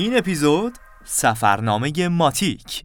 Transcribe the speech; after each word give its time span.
این 0.00 0.16
اپیزود 0.16 0.78
سفرنامه 1.04 2.08
ماتیک. 2.08 2.84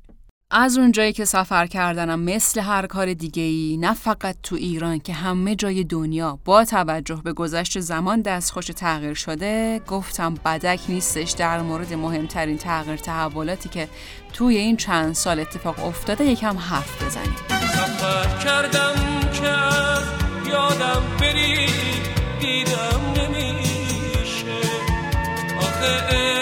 از 0.52 0.78
اونجایی 0.78 1.14
که 1.14 1.26
سفر 1.26 1.68
کردنم 1.68 2.20
مثل 2.20 2.62
هر 2.62 2.88
کار 2.88 3.14
دیگه 3.14 3.44
ای 3.44 3.78
نه 3.78 3.94
فقط 3.94 4.36
تو 4.44 4.56
ایران 4.56 5.00
که 5.00 5.14
همه 5.14 5.56
جای 5.56 5.84
دنیا 5.84 6.40
با 6.46 6.66
توجه 6.66 7.22
به 7.24 7.34
گذشت 7.34 7.80
زمان 7.80 8.22
دستخوش 8.22 8.66
تغییر 8.66 9.14
شده 9.14 9.82
گفتم 9.88 10.34
بدک 10.46 10.80
نیستش 10.90 11.32
در 11.32 11.62
مورد 11.62 11.94
مهمترین 11.94 12.58
تغییر 12.58 12.98
تحولاتی 12.98 13.70
که 13.70 13.88
توی 14.34 14.58
این 14.58 14.78
چند 14.78 15.14
سال 15.14 15.40
اتفاق 15.40 15.86
افتاده 15.86 16.26
یکم 16.26 16.58
حرف 16.58 17.04
بزنیم. 17.04 17.36
سفر 17.50 18.44
کردم 18.44 18.96
که 19.34 19.56
یادم 20.50 21.02
بری 21.20 21.68
دیدم 22.40 23.00
نمیشه. 23.18 24.60
آخه 25.58 26.35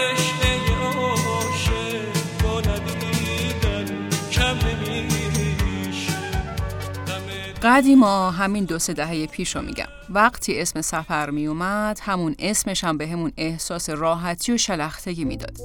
قدیما 7.64 8.32
همین 8.32 8.66
دو 8.66 8.80
سه 8.80 8.94
دهه 8.94 9.28
پیشو 9.28 9.62
میگم. 9.62 9.86
وقتی 10.10 10.62
اسم 10.62 10.82
سفر 10.82 11.30
میومد 11.30 12.00
همون 12.02 12.36
اسمش 12.40 12.84
هم 12.84 12.98
به 12.98 13.08
همون 13.08 13.32
احساس 13.38 13.90
راحتی 13.90 14.52
و 14.52 14.58
شلختگی 14.58 15.26
می‌داد. 15.26 15.58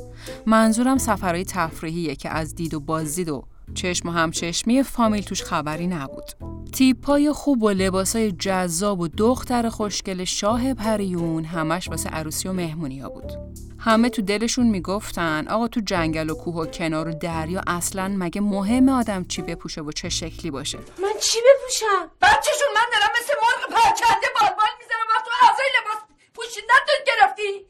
منظورم 0.46 0.98
سفرهای 0.98 1.44
تفریحیه 1.44 2.16
که 2.16 2.30
از 2.30 2.55
دید 2.55 2.74
و 2.74 2.80
بازدید 2.80 3.28
و 3.28 3.44
چشم 3.74 4.08
و 4.08 4.12
همچشمی 4.12 4.82
فامیل 4.82 5.22
توش 5.22 5.42
خبری 5.42 5.86
نبود. 5.86 6.24
تیپای 6.72 7.32
خوب 7.32 7.62
و 7.62 7.70
لباسای 7.70 8.33
جذاب 8.33 9.00
و 9.00 9.08
دختر 9.08 9.68
خوشگل 9.68 10.24
شاه 10.24 10.74
پریون 10.74 11.44
همش 11.44 11.88
واسه 11.88 12.08
عروسی 12.08 12.48
و 12.48 12.52
مهمونی 12.52 12.98
ها 12.98 13.08
بود. 13.08 13.33
همه 13.80 14.10
تو 14.10 14.22
دلشون 14.22 14.66
می‌گفتن 14.66 15.48
آقا 15.48 15.68
تو 15.68 15.80
جنگل 15.80 16.30
و 16.30 16.34
کوه 16.34 16.54
و 16.54 16.66
کنار 16.66 17.08
و 17.08 17.12
دریا 17.14 17.62
اصلا 17.66 18.14
مگه 18.16 18.40
مهم 18.40 18.88
آدم 18.88 19.24
چی 19.24 19.42
بپوشه 19.42 19.80
و 19.80 19.92
چه 19.92 20.08
شکلی 20.08 20.50
باشه؟ 20.50 20.78
من 20.78 21.12
چی 21.20 21.39
بپوشم؟ 21.46 22.11
بچهشون 22.22 22.68
من 22.74 22.86
دارم 22.92 23.11
مثل 23.20 23.34
مرغ 23.42 23.70
پرکنده 23.77 24.27
بالبال 24.34 24.72
می‌زنم 24.78 25.06
وقت 25.14 25.24
تو 25.24 25.30
اعضای 25.46 25.67
لباس 25.80 26.00
پوشیدن 26.34 26.80
تو 26.86 26.92
گرفتی. 27.06 27.67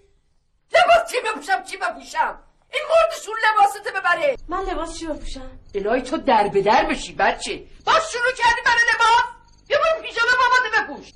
لباس 0.75 1.11
چی 1.11 1.17
بپوشم؟ 1.27 1.63
چی 1.63 1.77
بپوشم؟ 1.77 2.39
این 2.73 2.83
مردشون 2.91 3.35
لباست 3.45 3.89
ببره. 3.97 4.37
من 4.49 4.63
لباس 4.63 4.99
چی 4.99 5.07
بپوشم؟ 5.07 5.51
الهی 5.75 6.03
تو 6.03 6.17
در 6.17 6.49
به 6.49 6.63
در 6.63 6.85
بشی 6.85 7.13
بچه. 7.13 7.65
باز 7.87 8.03
شروع 8.13 8.33
کردی 8.37 8.61
برای 8.65 8.85
لباس؟ 8.95 9.25
یه 9.71 9.77
برو 9.77 10.03
پیژامه 10.03 10.33
بابات 10.41 10.65
بپوش. 10.75 11.13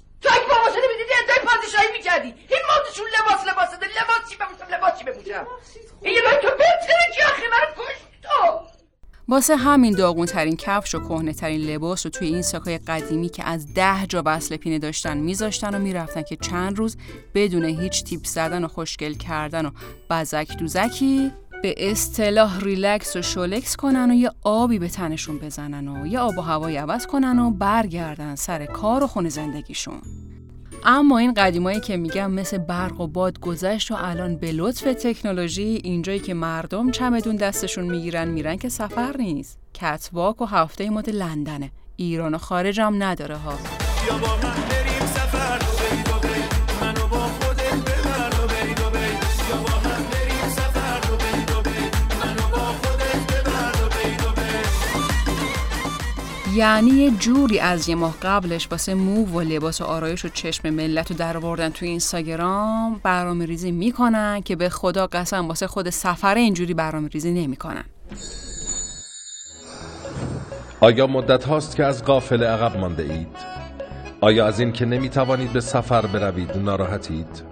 بابا 0.53 0.69
شده 0.75 0.87
می‌دیدی 0.93 1.15
ادای 1.23 1.41
پادشاهی 1.49 1.91
می‌کردی؟ 1.93 2.29
این 2.53 2.63
مردشون 2.71 3.07
لباس 3.17 3.41
لباسه 3.49 3.77
لباس 3.77 4.31
چی 4.31 4.37
بپوشم 4.37 4.75
لباس 4.75 4.99
چی 4.99 5.05
بپوشم؟ 5.05 5.47
این 6.03 6.19
الهی 6.19 6.43
تو 6.43 6.49
بهتره 6.49 7.07
که 7.17 7.25
آخه 7.25 7.43
منو 7.53 7.75
پوش 7.77 7.97
تو. 8.23 8.61
واسه 9.29 9.57
همین 9.57 9.95
داغون 9.95 10.27
ترین 10.27 10.57
کفش 10.57 10.95
و 10.95 11.01
کهنه 11.09 11.33
ترین 11.33 11.61
لباس 11.61 12.07
رو 12.07 12.11
توی 12.11 12.29
این 12.29 12.43
ساکای 12.43 12.79
قدیمی 12.79 13.29
که 13.29 13.45
از 13.45 13.75
ده 13.75 14.07
جا 14.07 14.23
وصل 14.27 14.57
پینه 14.57 14.79
داشتن 14.79 15.17
میذاشتن 15.17 15.75
و 15.75 15.79
می‌رفتن 15.79 16.23
که 16.23 16.37
چند 16.37 16.79
روز 16.79 16.97
بدون 17.35 17.65
هیچ 17.65 18.05
تیپ 18.05 18.25
زدن 18.25 18.65
و 18.65 18.69
خوشگل 18.69 19.15
کردن 19.15 19.67
و 19.67 19.71
بزک 20.11 20.57
دوزکی 20.59 21.33
به 21.63 21.75
اصطلاح 21.79 22.61
ریلکس 22.61 23.17
و 23.17 23.23
شولکس 23.23 23.77
کنن 23.77 24.11
و 24.11 24.15
یه 24.15 24.31
آبی 24.43 24.79
به 24.79 24.89
تنشون 24.89 25.39
بزنن 25.39 25.89
و 25.89 26.07
یه 26.07 26.19
آب 26.19 26.39
و 26.39 26.41
هوایی 26.41 26.77
عوض 26.77 27.07
کنن 27.07 27.39
و 27.39 27.51
برگردن 27.51 28.35
سر 28.35 28.67
کار 28.67 29.05
و 29.05 29.07
خونه 29.07 29.29
زندگیشون. 29.29 30.03
اما 30.85 31.19
این 31.19 31.35
قدیمایی 31.35 31.81
که 31.81 31.97
میگم 31.97 32.31
مثل 32.31 32.59
برق 32.59 33.01
و 33.01 33.07
باد 33.07 33.41
گذشت 33.41 33.91
و 33.91 33.95
الان 33.99 34.37
به 34.37 34.53
لطف 34.53 34.83
تکنولوژی 34.83 35.81
اینجایی 35.85 36.19
که 36.19 36.35
مردم 36.35 36.91
چمدون 36.91 37.37
دستشون 37.37 37.85
می‌گیرن 37.85 38.29
میرن 38.29 38.57
که 38.57 38.69
سفر 38.69 39.17
نیست. 39.17 39.59
کتواک 39.75 40.41
و 40.41 40.45
هفته 40.45 40.91
مد 40.91 41.11
لندنه. 41.11 41.71
ایران 41.97 42.35
و 42.35 42.39
خارجم 42.39 42.95
نداره 42.99 43.37
ها. 43.37 43.59
یعنی 56.55 56.91
یه 56.91 57.11
جوری 57.11 57.59
از 57.59 57.89
یه 57.89 57.95
ماه 57.95 58.15
قبلش 58.23 58.69
واسه 58.71 58.95
مو 58.95 59.25
و 59.25 59.41
لباس 59.41 59.81
و 59.81 59.85
آرایش 59.85 60.25
و 60.25 60.29
چشم 60.29 60.71
ملت 60.71 61.11
رو 61.11 61.17
در 61.17 61.37
آوردن 61.37 61.69
تو 61.69 61.85
اینستاگرام 61.85 63.01
برنامه 63.03 63.47
ریزی 63.47 63.73
می‌کنن 63.73 64.41
که 64.45 64.57
به 64.57 64.69
خدا 64.69 65.07
قسم 65.07 65.49
واسه 65.49 65.67
خود 65.67 65.91
سفر 65.91 66.35
اینجوری 66.35 66.75
برنامه 66.75 67.09
ریزی 67.09 67.33
نمی‌کنن 67.33 67.85
آیا 70.81 71.07
مدت 71.07 71.45
هاست 71.45 71.77
که 71.77 71.85
از 71.85 72.05
قافل 72.05 72.43
عقب 72.43 72.77
مانده 72.77 73.03
اید؟ 73.03 73.37
آیا 74.21 74.47
از 74.47 74.61
این 74.61 74.73
که 74.73 74.85
نمی 74.85 75.09
توانید 75.09 75.53
به 75.53 75.61
سفر 75.61 76.07
بروید 76.07 76.57
ناراحتید؟ 76.57 77.52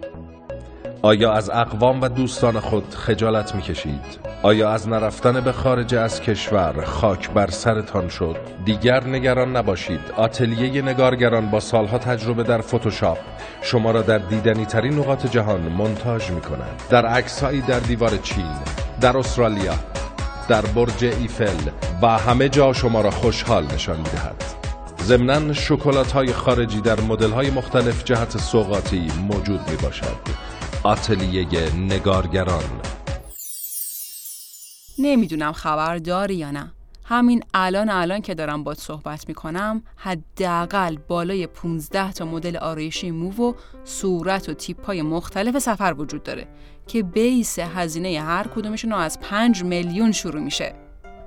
آیا 1.02 1.32
از 1.32 1.50
اقوام 1.50 2.00
و 2.00 2.08
دوستان 2.08 2.60
خود 2.60 2.94
خجالت 2.94 3.54
می 3.54 3.62
کشید؟ 3.62 4.18
آیا 4.42 4.70
از 4.70 4.88
نرفتن 4.88 5.40
به 5.40 5.52
خارج 5.52 5.94
از 5.94 6.20
کشور 6.20 6.84
خاک 6.84 7.30
بر 7.30 7.50
سرتان 7.50 8.08
شد؟ 8.08 8.36
دیگر 8.64 9.04
نگران 9.04 9.56
نباشید. 9.56 10.00
آتلیه 10.16 10.82
نگارگران 10.82 11.50
با 11.50 11.60
سالها 11.60 11.98
تجربه 11.98 12.42
در 12.42 12.60
فتوشاپ 12.60 13.18
شما 13.62 13.90
را 13.90 14.02
در 14.02 14.18
دیدنی 14.18 14.64
ترین 14.64 14.98
نقاط 14.98 15.26
جهان 15.26 15.60
منتاج 15.60 16.30
می 16.30 16.40
کنند 16.40 16.82
در 16.90 17.06
عکسهایی 17.06 17.60
در 17.60 17.80
دیوار 17.80 18.16
چین 18.16 18.54
در 19.00 19.18
استرالیا 19.18 19.74
در 20.48 20.62
برج 20.62 21.04
ایفل 21.04 21.70
و 22.02 22.06
همه 22.06 22.48
جا 22.48 22.72
شما 22.72 23.00
را 23.00 23.10
خوشحال 23.10 23.64
نشان 23.64 23.96
می 23.96 24.02
دهد 24.02 24.44
ضمنا 25.02 25.52
شکلات 25.52 26.12
های 26.12 26.32
خارجی 26.32 26.80
در 26.80 27.00
مدل 27.00 27.30
های 27.30 27.50
مختلف 27.50 28.04
جهت 28.04 28.38
سوقاتی 28.38 29.12
موجود 29.28 29.60
می 29.70 29.76
باشد 29.76 30.49
آتلیه 30.82 31.76
نگارگران. 31.76 32.64
نمی‌دونم 34.98 35.52
خبر 35.52 35.98
داری 35.98 36.34
یا 36.34 36.50
نه. 36.50 36.72
همین 37.04 37.42
الان 37.54 37.88
الان 37.88 38.20
که 38.20 38.34
دارم 38.34 38.64
باد 38.64 38.76
صحبت 38.76 39.28
می‌کنم 39.28 39.82
حداقل 39.96 40.96
بالای 41.08 41.46
15 41.46 42.12
تا 42.12 42.24
مدل 42.24 42.56
آرایشی 42.56 43.10
مو 43.10 43.30
و 43.30 43.54
صورت 43.84 44.48
و 44.48 44.54
تیپ 44.54 44.86
های 44.86 45.02
مختلف 45.02 45.58
سفر 45.58 45.94
وجود 45.98 46.22
داره 46.22 46.46
که 46.86 47.02
بیس 47.02 47.58
هزینه 47.58 48.20
هر 48.20 48.46
کدومشون 48.46 48.92
از 48.92 49.20
5 49.20 49.64
میلیون 49.64 50.12
شروع 50.12 50.40
میشه. 50.42 50.74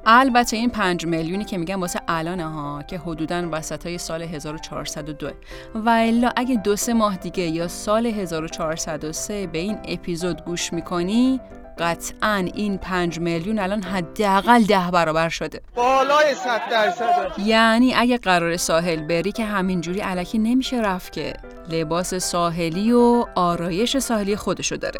البته 0.05 0.57
این 0.57 0.69
5 0.69 1.05
میلیونی 1.05 1.45
که 1.45 1.57
میگم 1.57 1.81
واسه 1.81 2.01
الان 2.07 2.39
ها 2.39 2.83
که 2.87 2.97
حدودا 2.97 3.49
وسط 3.51 3.85
های 3.85 3.97
سال 3.97 4.21
1402 4.21 5.29
و 5.75 5.89
الا 5.89 6.31
اگه 6.35 6.55
دو 6.55 6.75
سه 6.75 6.93
ماه 6.93 7.17
دیگه 7.17 7.43
یا 7.43 7.67
سال 7.67 8.05
1403 8.05 9.47
به 9.47 9.57
این 9.57 9.77
اپیزود 9.87 10.45
گوش 10.45 10.73
می‌کنی 10.73 11.39
قطعا 11.79 12.45
این 12.55 12.77
پنج 12.77 13.19
میلیون 13.19 13.59
الان 13.59 13.83
حداقل 13.83 14.63
ده 14.63 14.91
برابر 14.93 15.29
شده. 15.29 15.61
بالای 15.75 16.33
صد 16.33 16.61
درصد. 16.71 17.39
یعنی 17.39 17.93
اگه 17.93 18.17
قرار 18.17 18.57
ساحل 18.57 19.07
بری 19.07 19.31
که 19.31 19.45
همینجوری 19.45 19.99
علکی 19.99 20.37
نمیشه 20.37 20.81
رفت 20.81 21.13
که. 21.13 21.33
لباس 21.69 22.13
ساحلی 22.13 22.91
و 22.91 23.25
آرایش 23.35 23.97
ساحلی 23.97 24.35
خودشو 24.35 24.75
داره. 24.75 24.99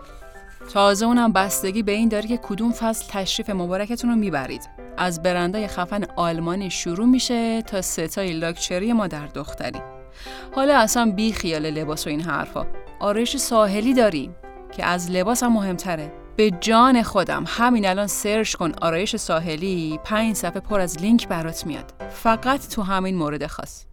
تازه 0.69 1.05
اونم 1.05 1.31
بستگی 1.31 1.83
به 1.83 1.91
این 1.91 2.09
داره 2.09 2.27
که 2.27 2.37
کدوم 2.37 2.71
فصل 2.71 3.05
تشریف 3.09 3.49
مبارکتون 3.49 4.09
رو 4.09 4.15
می‌برید. 4.15 4.69
از 4.97 5.23
برندای 5.23 5.67
خفن 5.67 6.03
آلمانی 6.15 6.69
شروع 6.69 7.05
میشه 7.05 7.61
تا 7.61 7.81
ستای 7.81 8.33
لاکچری 8.33 8.93
مادر 8.93 9.27
دختری. 9.27 9.81
حالا 10.55 10.77
اصلا 10.77 11.11
بی 11.11 11.33
خیال 11.33 11.69
لباس 11.69 12.07
و 12.07 12.09
این 12.09 12.21
حرفا. 12.21 12.67
آرایش 12.99 13.37
ساحلی 13.37 13.93
داریم 13.93 14.35
که 14.71 14.85
از 14.85 15.11
لباس 15.11 15.43
هم 15.43 15.53
مهمتره. 15.53 16.13
به 16.35 16.51
جان 16.51 17.03
خودم 17.03 17.43
همین 17.47 17.85
الان 17.85 18.07
سرچ 18.07 18.55
کن 18.55 18.71
آرایش 18.81 19.15
ساحلی 19.15 19.99
پنج 20.03 20.35
صفحه 20.35 20.59
پر 20.59 20.79
از 20.79 20.97
لینک 20.97 21.27
برات 21.27 21.65
میاد. 21.65 21.93
فقط 22.09 22.67
تو 22.67 22.81
همین 22.81 23.15
مورد 23.15 23.47
خاص. 23.47 23.85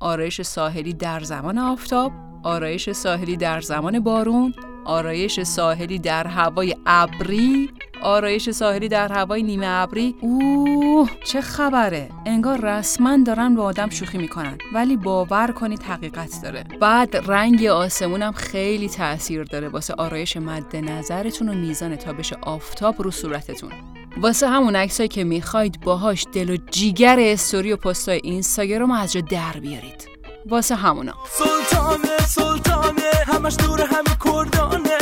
آرایش 0.00 0.42
ساحلی 0.42 0.92
در 0.92 1.20
زمان 1.20 1.58
آفتاب 1.58 2.12
آرایش 2.42 2.90
ساحلی 2.90 3.36
در 3.36 3.60
زمان 3.60 4.00
بارون 4.00 4.54
آرایش 4.84 5.40
ساحلی 5.40 5.98
در 5.98 6.26
هوای 6.26 6.76
ابری 6.86 7.70
آرایش 8.02 8.50
ساحلی 8.50 8.88
در 8.88 9.12
هوای 9.12 9.42
نیمه 9.42 9.66
ابری. 9.66 10.14
اوه 10.20 11.10
چه 11.24 11.40
خبره. 11.40 12.08
انگار 12.26 12.60
رسما 12.60 13.16
دارن 13.16 13.54
با 13.54 13.64
آدم 13.64 13.90
شوخی 13.90 14.18
می‌کنن. 14.18 14.58
ولی 14.74 14.96
باور 14.96 15.52
کنید 15.52 15.82
حقیقت 15.82 16.30
داره. 16.42 16.64
بعد 16.80 17.16
رنگ 17.16 17.64
آسمونم 17.64 18.32
خیلی 18.32 18.88
تاثیر 18.88 19.44
داره 19.44 19.68
واسه 19.68 19.94
آرایش 19.94 20.36
مد 20.36 20.76
نظرتون 20.76 21.48
و 21.48 21.54
میزان 21.54 21.96
تابش 21.96 22.32
آفتاب 22.32 23.02
رو 23.02 23.10
صورتتون. 23.10 23.70
واسه 24.16 24.48
همون 24.48 24.76
عکسایی 24.76 25.08
که 25.08 25.24
می‌خواید 25.24 25.80
باهاش 25.80 26.26
دل 26.32 26.50
و 26.50 26.56
جیگر 26.70 27.16
استوری 27.20 27.72
و 27.72 27.76
پستای 27.76 28.20
اینستاگرام 28.24 28.90
از 28.90 29.12
جا 29.12 29.20
در 29.20 29.60
بیارید. 29.60 30.17
واسه 30.48 30.74
همونا. 30.74 31.14
سلطانه 31.30 32.18
سلطانه 32.26 33.10
همش 33.26 33.56
دور 33.56 33.80
همه 33.82 34.16
کردانه. 34.24 34.98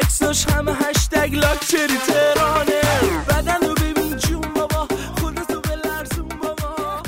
عکساش 0.00 0.46
همه 0.46 0.72
هشتگ 0.74 1.34
لاکچری 1.34 1.98
ترانه 2.06 2.80
بدن 3.28 3.68
رو 3.68 3.74
ببین 3.74 4.16
جون 4.16 4.40
بابا 4.40 4.88
خودتو 5.20 5.60
بلرزون 5.60 6.28
بابا. 6.28 7.02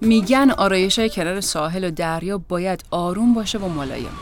میگن 0.00 0.50
آرایش 0.50 0.98
های 0.98 1.10
کنار 1.10 1.40
ساحل 1.40 1.84
و 1.84 1.90
دریا 1.90 2.38
باید 2.38 2.84
آروم 2.90 3.34
باشه 3.34 3.58
و 3.58 3.68
ملایم. 3.68 4.12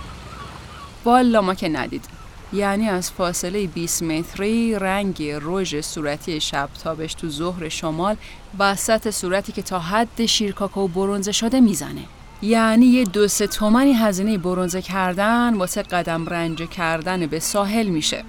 والا 1.04 1.40
ما 1.40 1.54
که 1.54 1.68
ندید. 1.68 2.04
یعنی 2.52 2.88
از 2.88 3.10
فاصله 3.10 3.66
20 3.66 4.02
متری 4.02 4.78
رنگ 4.78 5.22
رژ 5.42 5.80
صورتی 5.80 6.40
شب 6.40 6.68
تابش 6.84 7.14
تو 7.14 7.28
ظهر 7.28 7.68
شمال 7.68 8.16
وسط 8.58 9.10
صورتی 9.10 9.52
که 9.52 9.62
تا 9.62 9.78
حد 9.78 10.26
شیرکاکا 10.26 10.84
و 10.84 10.88
برونزه 10.88 11.32
شده 11.32 11.60
می‌زنه. 11.60 12.02
یعنی 12.42 12.86
یه 12.86 13.04
دو 13.04 13.28
سه 13.28 13.46
تومنی 13.46 13.92
هزینه 13.92 14.38
برونزه 14.38 14.82
کردن 14.82 15.54
واسه 15.54 15.82
قدم 15.82 16.26
رنج 16.26 16.62
کردن 16.62 17.26
به 17.26 17.38
ساحل 17.40 17.86
میشه. 17.86 18.24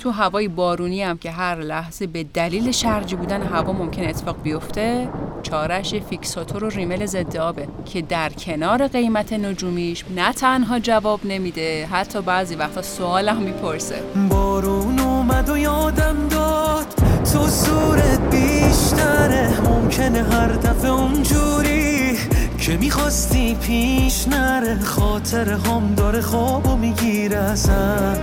تو 0.00 0.10
هوای 0.10 0.48
بارونی 0.48 1.02
هم 1.02 1.18
که 1.18 1.30
هر 1.30 1.56
لحظه 1.60 2.06
به 2.06 2.24
دلیل 2.24 2.70
شرجی 2.70 3.16
بودن 3.16 3.42
هوا 3.42 3.72
ممکن 3.72 4.04
اتفاق 4.04 4.42
بیفته 4.42 5.08
چارش 5.42 5.94
فیکساتور 5.94 6.64
و 6.64 6.68
ریمل 6.68 7.06
ضد 7.06 7.36
آبه 7.36 7.68
که 7.84 8.02
در 8.02 8.28
کنار 8.28 8.86
قیمت 8.88 9.32
نجومیش 9.32 10.04
نه 10.16 10.32
تنها 10.32 10.78
جواب 10.78 11.20
نمیده 11.24 11.86
حتی 11.86 12.22
بعضی 12.22 12.54
وقتا 12.54 12.82
سوال 12.82 13.28
هم 13.28 13.42
می‌پرسه. 13.42 14.02
بارون 14.28 14.98
اومد 14.98 15.48
و 15.48 15.56
یادم 15.58 16.28
داد 16.30 16.86
تو 17.32 17.48
صورت 17.48 18.20
بیشتره 18.30 19.60
ممکنه 19.60 20.22
هر 20.22 20.48
دفعه 20.48 20.90
اونجوری 20.90 22.18
که 22.58 22.76
می‌خواستی 22.76 23.54
پیش 23.54 24.28
نره 24.28 24.80
خاطر 24.80 25.50
هم 25.50 25.94
داره 25.94 26.20
خوابو 26.20 26.76
می‌گیره 26.76 27.36
ازم 27.36 28.16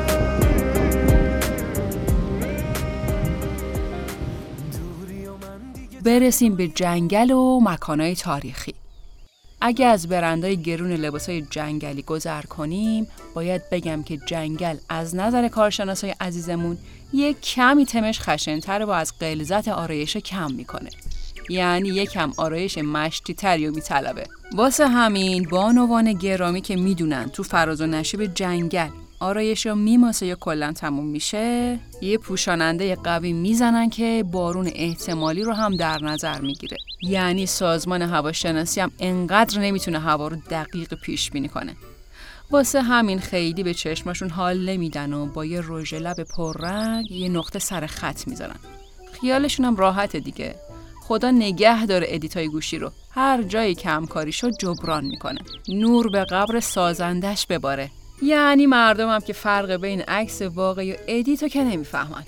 برسیم 6.07 6.55
به 6.55 6.67
جنگل 6.67 7.31
و 7.31 7.59
مکانهای 7.59 8.15
تاریخی. 8.15 8.73
اگه 9.61 9.85
از 9.85 10.07
برندهای 10.07 10.57
گرون 10.57 10.91
لباسهای 10.91 11.41
جنگلی 11.41 12.01
گذر 12.01 12.41
کنیم 12.41 13.07
باید 13.33 13.69
بگم 13.71 14.03
که 14.03 14.17
جنگل 14.17 14.77
از 14.89 15.15
نظر 15.15 15.47
کارشناسای 15.47 16.15
عزیزمون 16.21 16.77
یک 17.13 17.41
کمی 17.41 17.85
تمش 17.85 18.19
خشنتر 18.19 18.83
و 18.83 18.89
از 18.89 19.13
غلظت 19.19 19.67
آرایش 19.67 20.17
کم 20.17 20.51
می‌کنه. 20.51 20.89
یعنی 21.49 21.89
یکم 21.89 22.31
آرایش 22.37 22.77
مشتی 22.77 23.33
تری 23.33 23.67
و 23.67 23.71
میطلبه. 23.71 24.23
واسه 24.53 24.87
همین 24.87 25.43
بانوان 25.43 26.13
گرامی 26.13 26.61
که 26.61 26.75
می‌دونن 26.75 27.29
تو 27.29 27.43
فراز 27.43 27.81
و 27.81 27.85
نشیب 27.85 28.25
جنگل 28.25 28.89
آرایش 29.19 29.65
یا 29.65 29.75
میماسه 29.75 30.25
یا 30.25 30.35
کلا 30.35 30.71
تموم 30.71 31.05
میشه؟ 31.05 31.79
یه 32.01 32.17
پوشاننده 32.17 32.95
قوی 32.95 33.33
می‌زنن 33.33 33.89
که 33.89 34.23
بارون 34.31 34.71
احتمالی 34.75 35.43
رو 35.43 35.53
هم 35.53 35.75
در 35.77 36.03
نظر 36.03 36.41
می‌گیره. 36.41 36.77
یعنی 37.01 37.45
سازمان 37.45 38.01
هواشناسی 38.01 38.81
هم 38.81 38.91
انقدر 38.99 39.59
نمی‌تونه 39.59 39.99
هوا 39.99 40.27
رو 40.27 40.37
دقیق 40.49 40.93
پیش 40.93 41.31
بینی 41.31 41.47
کنه. 41.47 41.75
واسه 42.51 42.81
همین 42.81 43.19
خیلی 43.19 43.63
به 43.63 43.73
چشمشون 43.73 44.29
حال 44.29 44.69
نمیدن 44.69 45.13
و 45.13 45.25
با 45.25 45.45
یه 45.45 45.61
رژ 45.67 45.93
لب 45.93 46.23
پررنگ 46.23 47.11
یه 47.11 47.29
نقطه 47.29 47.59
سر 47.59 47.85
خط 47.85 48.27
می‌ذارن. 48.27 48.59
خیالشون 49.21 49.65
هم 49.65 49.75
راحته 49.75 50.19
دیگه. 50.19 50.55
خدا 51.01 51.31
نگه 51.31 51.85
داره 51.85 52.07
edit 52.09 52.40
ای 52.40 52.47
گوشی 52.47 52.77
رو. 52.77 52.91
هر 53.11 53.43
جایی 53.43 53.75
کمکاری 53.75 54.31
شد 54.31 54.51
جبران 54.59 55.05
می‌کنه. 55.05 55.41
نور 55.69 56.09
به 56.09 56.23
قبر 56.23 56.59
سازندش 56.59 57.47
بباره. 57.47 57.89
یعنی 58.21 58.65
مردمم 58.65 59.19
که 59.19 59.33
فرق 59.33 59.71
بین 59.71 60.01
عکس 60.01 60.41
واقعی 60.41 60.93
و 60.93 60.95
edit 61.07 61.39
و 61.39 61.47
که 61.47 61.63
نمی‌فهمن. 61.63 62.23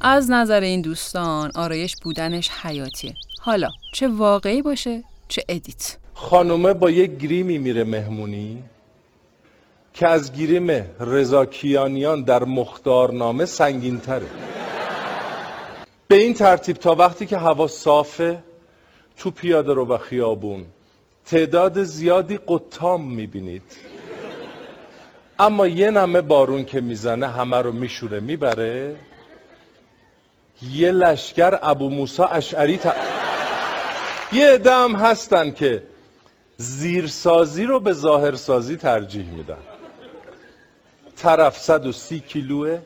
از 0.00 0.30
نظر 0.30 0.60
این 0.60 0.80
دوستان 0.80 1.50
آرایش 1.54 1.96
بودنش 2.02 2.50
حیاتیه. 2.50 3.14
حالا 3.40 3.68
چه 3.92 4.08
واقعی 4.08 4.62
باشه 4.62 5.04
چه 5.28 5.44
edit. 5.48 5.96
خانومه 6.14 6.72
با 6.74 6.90
یک 6.90 7.18
گریمی 7.18 7.58
میره 7.58 7.84
مهمونی 7.84 8.62
که 9.94 10.08
از 10.08 10.32
گریم 10.32 10.70
رضا 11.00 11.46
کیانیان 11.46 12.22
در 12.22 12.44
مختارنامه 12.44 13.44
سنگین 13.44 14.00
تره 14.00 14.26
به 16.08 16.16
این 16.16 16.34
ترتیب 16.34 16.76
تا 16.76 16.94
وقتی 16.94 17.26
که 17.26 17.38
هوا 17.38 17.66
صافه 17.66 18.42
تو 19.16 19.30
پیاده 19.30 19.72
رو 19.72 19.86
و 19.86 19.98
خیابون 19.98 20.64
تعداد 21.26 21.82
زیادی 21.82 22.38
قطام 22.48 23.04
می‌بینید. 23.04 23.62
اما 25.38 25.66
یه 25.66 25.90
نمه 25.90 26.20
بارون 26.20 26.64
که 26.64 26.80
می‌زنه 26.80 27.28
همه 27.28 27.56
رو 27.56 27.72
میشوره 27.72 28.20
می‌بره. 28.20 28.96
یه 30.70 30.90
لشکر 30.90 31.58
ابو 31.62 31.90
موسا 31.90 32.26
اشعری 32.26 32.76
ت... 32.76 32.94
یه 34.32 34.60
هم 34.66 34.96
هستن 34.96 35.50
که 35.50 35.82
زیرسازی 36.56 37.64
رو 37.64 37.80
به 37.80 37.92
ظاهرسازی 37.92 38.76
ترجیح 38.76 39.26
میدن. 39.26 39.62
طرف 41.16 41.58
130 41.58 42.20
کیلوه. 42.20 42.78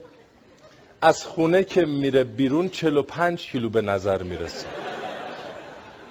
از 1.03 1.25
خونه 1.25 1.65
که 1.65 1.85
میره 1.85 2.25
بیرون 2.25 2.69
45 2.69 3.41
کیلو 3.47 3.69
به 3.69 3.81
نظر 3.83 4.23
می‌رسه. 4.23 4.67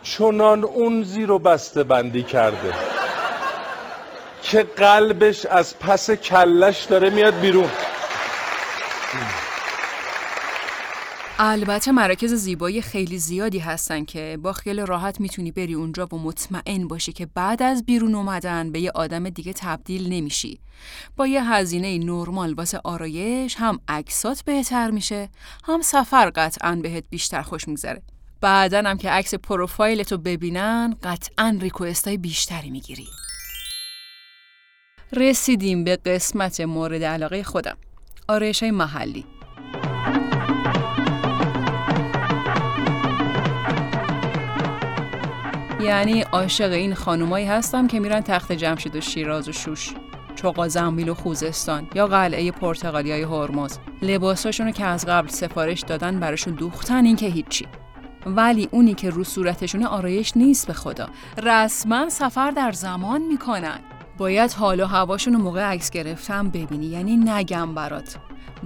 چنان 0.03 0.63
اون 0.63 1.03
زیر 1.03 1.31
و 1.31 1.39
بسته 1.39 1.83
بندی 1.83 2.23
کرده. 2.23 2.73
که 4.51 4.63
قلبش 4.63 5.45
از 5.45 5.79
پس 5.79 6.11
کلش 6.11 6.83
داره 6.83 7.09
میاد 7.09 7.39
بیرون 7.39 7.69
البته 11.39 11.91
مراکز 11.91 12.33
زیبایی 12.33 12.81
خیلی 12.81 13.17
زیادی 13.17 13.59
هستن 13.59 14.05
که 14.05 14.37
با 14.41 14.53
خیال 14.53 14.79
راحت 14.79 15.19
می‌تونی 15.19 15.51
بری 15.51 15.73
اونجا 15.73 16.07
و 16.11 16.15
مطمئن 16.15 16.87
باشی 16.87 17.13
که 17.13 17.25
بعد 17.25 17.63
از 17.63 17.85
بیرون 17.85 18.15
اومدن 18.15 18.71
به 18.71 18.79
یه 18.79 18.91
آدم 18.95 19.29
دیگه 19.29 19.53
تبدیل 19.53 20.13
نمیشی. 20.13 20.59
با 21.15 21.27
یه 21.27 21.53
هزینه 21.53 21.97
نرمال 21.97 22.53
واسه 22.53 22.81
آرایش 22.83 23.55
هم 23.55 23.79
عکسات 23.87 24.41
بهتر 24.41 24.91
میشه 24.91 25.29
هم 25.63 25.81
سفر 25.81 26.31
قطعا 26.35 26.79
بهت 26.83 27.03
بیشتر 27.09 27.41
خوش 27.41 27.67
میگذره. 27.67 28.01
بعدا 28.41 28.81
هم 28.85 28.97
که 28.97 29.09
عکس 29.09 29.33
پروفایلتو 29.33 30.17
ببینن 30.17 30.95
قطعا 31.03 31.57
ریکوستای 31.61 32.17
بیشتری 32.17 32.69
می‌گیری. 32.69 33.07
رسیدیم 35.13 35.83
به 35.83 35.95
قسمت 35.95 36.61
مورد 36.61 37.03
علاقه 37.03 37.43
خودم. 37.43 37.77
آرایش 38.27 38.63
های 38.63 38.71
محلی. 38.71 39.25
یعنی 45.81 46.21
عاشق 46.21 46.71
این 46.71 46.93
خانومایی 46.93 47.45
هستم 47.45 47.87
که 47.87 47.99
میرن 47.99 48.21
تخت 48.21 48.51
جمشید 48.51 48.95
و 48.95 49.01
شیراز 49.01 49.49
و 49.49 49.51
شوش 49.51 49.93
چوقا 50.35 50.67
زنبیل 50.67 51.09
و 51.09 51.13
خوزستان 51.13 51.87
یا 51.95 52.07
قلعه 52.07 52.51
پرتغالی 52.51 53.11
های 53.11 53.23
هرمز 53.23 53.77
لباساشونو 54.01 54.71
که 54.71 54.85
از 54.85 55.05
قبل 55.05 55.27
سفارش 55.27 55.81
دادن 55.81 56.19
براشون 56.19 56.53
دوختن 56.53 57.05
این 57.05 57.15
که 57.15 57.27
هیچی 57.27 57.67
ولی 58.25 58.69
اونی 58.71 58.93
که 58.93 59.09
رو 59.09 59.23
صورتشونه 59.23 59.87
آرایش 59.87 60.37
نیست 60.37 60.67
به 60.67 60.73
خدا 60.73 61.09
رسما 61.43 62.09
سفر 62.09 62.51
در 62.51 62.71
زمان 62.71 63.21
می‌کنن 63.21 63.79
باید 64.17 64.53
حال 64.53 64.79
و 64.79 64.85
هواشون 64.85 65.33
رو 65.33 65.39
موقع 65.39 65.61
عکس 65.61 65.89
گرفتم 65.89 66.49
ببینی. 66.49 66.85
یعنی 66.85 67.17
نگم 67.17 67.73
برات. 67.73 68.17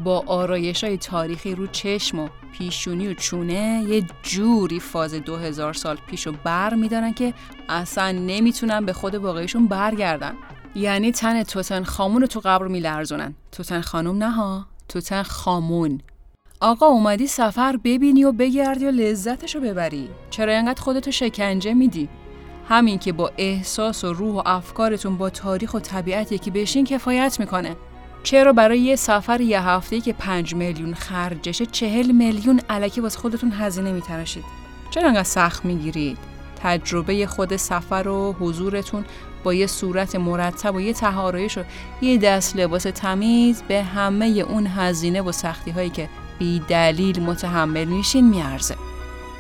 با 0.03 0.23
آرایش 0.27 0.83
های 0.83 0.97
تاریخی 0.97 1.55
رو 1.55 1.67
چشم 1.67 2.19
و 2.19 2.29
پیشونی 2.51 3.07
و 3.07 3.13
چونه 3.13 3.83
یه 3.87 4.05
جوری 4.23 4.79
فاز 4.79 5.13
دو 5.13 5.35
هزار 5.35 5.73
سال 5.73 5.97
پیش 6.07 6.27
رو 6.27 6.33
بر 6.43 6.73
میدارن 6.73 7.13
که 7.13 7.33
اصلا 7.69 8.11
نمی‌تونن 8.11 8.85
به 8.85 8.93
خود 8.93 9.15
واقعیشون 9.15 9.67
برگردن. 9.67 10.33
یعنی 10.75 11.11
تن 11.11 11.43
توتن 11.43 11.83
خامون 11.83 12.21
رو 12.21 12.27
تو 12.27 12.39
قبر 12.39 12.67
میلرزونن. 12.67 13.35
توتن 13.51 13.81
خانوم 13.81 14.17
نه 14.17 14.31
ها 14.31 14.65
توتن 14.89 15.23
خامون 15.23 16.01
آقا 16.61 16.85
اومدی 16.85 17.27
سفر 17.27 17.77
ببینی 17.83 18.23
و 18.23 18.31
بگردی 18.31 18.85
و 18.85 18.91
لذتشو 18.91 19.59
ببری. 19.59 20.09
چرا 20.29 20.53
اینقدر 20.53 20.81
خودتو 20.81 21.11
شکنجه 21.11 21.73
میدی؟ 21.73 22.09
همین 22.69 22.99
که 22.99 23.11
با 23.11 23.31
احساس 23.37 24.03
و 24.03 24.13
روح 24.13 24.35
و 24.35 24.41
افکارتون 24.45 25.17
با 25.17 25.29
تاریخ 25.29 25.73
و 25.73 25.79
طبیعت 25.79 26.31
یکی 26.31 26.51
بشین 26.51 26.85
کفایت 26.85 27.39
می‌کنه. 27.39 27.75
چرا 28.23 28.53
برای 28.53 28.79
یه 28.79 28.95
سفر 28.95 29.41
یه 29.41 29.61
هفته 29.61 30.01
که 30.01 30.13
پنج 30.13 30.55
میلیون 30.55 30.93
خرجشه 30.93 31.65
چهل 31.65 32.11
میلیون 32.11 32.61
علکی 32.69 33.01
واسه 33.01 33.19
خودتون 33.19 33.51
هزینه 33.51 33.91
میتراشید؟ 33.91 34.43
چرا 34.89 35.07
انقدر 35.07 35.23
سخت 35.23 35.65
می‌گیرید؟ 35.65 36.17
تجربه 36.63 37.27
خود 37.27 37.55
سفر 37.55 38.07
و 38.07 38.35
حضورتون 38.39 39.05
با 39.43 39.53
یه 39.53 39.67
صورت 39.67 40.15
مرتب 40.15 40.75
و 40.75 40.81
یه 40.81 40.93
تهارایش 40.93 41.57
و 41.57 41.63
یه 42.01 42.17
دست 42.17 42.55
لباس 42.55 42.83
تمیز 42.83 43.61
به 43.67 43.83
همه 43.83 44.25
اون 44.25 44.67
هزینه 44.67 45.21
و 45.21 45.31
سختی 45.31 45.71
هایی 45.71 45.89
که 45.89 46.09
بی 46.39 46.61
دلیل 46.67 47.21
متحمل 47.21 47.85
میشین 47.85 48.29
میارزه. 48.29 48.75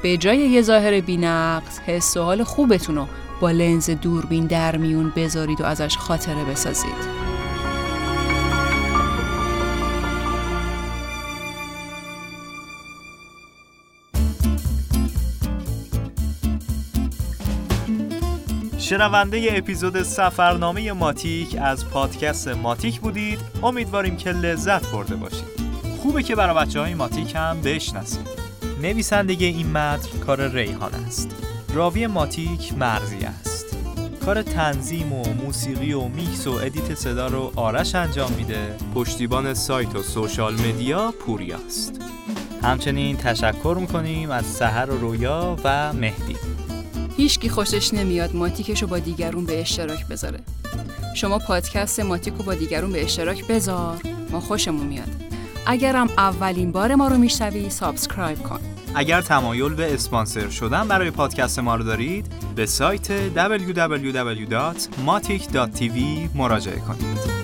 به 0.03 0.17
جای 0.17 0.37
یه 0.37 0.61
ظاهر 0.61 1.01
بینقص 1.01 1.79
حس 1.79 2.17
و 2.17 2.21
حال 2.23 2.43
خوبتون 2.43 2.95
رو 2.95 3.07
با 3.41 3.51
لنز 3.51 3.89
دوربین 3.89 4.45
در 4.45 4.77
میون 4.77 5.13
بذارید 5.15 5.61
و 5.61 5.65
ازش 5.65 5.97
خاطره 5.97 6.45
بسازید. 6.45 7.21
شنونده 18.77 19.47
اپیزود 19.49 20.03
سفرنامه 20.03 20.91
ماتیک 20.91 21.57
از 21.61 21.89
پادکست 21.89 22.47
ماتیک 22.47 22.99
بودید. 22.99 23.39
امیدواریم 23.63 24.17
که 24.17 24.31
لذت 24.31 24.91
برده 24.91 25.15
باشید. 25.15 25.61
خوبه 26.01 26.23
که 26.23 26.35
برای 26.35 26.65
بچه 26.65 26.79
های 26.79 26.93
ماتیک 26.93 27.35
هم 27.35 27.61
بشناسید. 27.61 28.40
نویسندگی 28.81 29.45
این 29.45 29.71
متن 29.71 30.19
کار 30.19 30.47
ریحان 30.47 30.93
است. 30.93 31.29
راوی 31.73 32.07
ماتیک 32.07 32.73
مرزی 32.73 33.25
است. 33.25 33.77
کار 34.25 34.41
تنظیم 34.41 35.13
و 35.13 35.23
موسیقی 35.33 35.93
و 35.93 36.07
میکس 36.07 36.47
و 36.47 36.51
edit 36.51 36.95
صدا 36.95 37.27
رو 37.27 37.51
آرش 37.55 37.95
انجام 37.95 38.31
میده. 38.31 38.75
پشتیبان 38.95 39.53
سایت 39.53 39.95
و 39.95 40.03
social 40.03 40.53
media 40.53 41.13
پوریاست 41.19 42.01
همچنین 42.63 43.17
تشکر 43.17 43.77
می‌کنیم 43.81 44.31
از 44.31 44.45
سحر 44.45 44.89
و 44.91 44.97
رویا 44.97 45.57
و 45.63 45.93
مهدی. 45.93 46.35
هیچکی 47.17 47.49
خوشش 47.49 47.93
نمیاد 47.93 48.35
ماتیکش 48.35 48.81
رو 48.81 48.87
با 48.87 48.99
دیگرون 48.99 49.45
به 49.45 49.61
اشتراک 49.61 50.07
بذاره. 50.07 50.39
شما 51.15 51.39
پادکست 51.39 51.99
ماتیک 51.99 52.33
رو 52.33 52.43
با 52.43 52.53
دیگرون 52.53 52.91
به 52.91 53.03
اشتراک 53.03 53.47
بذار. 53.47 53.97
ما 54.31 54.39
خوشمون 54.39 54.87
میاد. 54.87 55.30
اگرم 55.65 56.09
اولین 56.17 56.71
بار 56.71 56.95
ما 56.95 57.07
رو 57.07 57.17
میشنوی 57.17 57.69
subscribe 57.69 58.43
کن. 58.43 58.59
اگر 58.95 59.21
تمایل 59.21 59.73
به 59.73 59.93
اسپانسر 59.93 60.49
شدن 60.49 60.87
برای 60.87 61.11
پادکست 61.11 61.59
ما 61.59 61.75
رو 61.75 61.83
دارید 61.83 62.25
به 62.55 62.65
سایت 62.65 63.35
www.matic.tv 63.35 65.99
مراجعه 66.35 66.79
کنید. 66.79 67.40